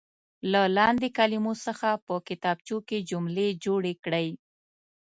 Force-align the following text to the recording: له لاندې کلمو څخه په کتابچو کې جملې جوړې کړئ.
له 0.51 0.61
لاندې 0.77 1.07
کلمو 1.17 1.53
څخه 1.65 1.89
په 2.05 2.15
کتابچو 2.27 2.77
کې 2.87 2.97
جملې 3.09 3.47
جوړې 3.63 3.93
کړئ. 4.03 4.27